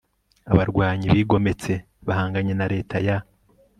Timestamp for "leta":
2.73-2.95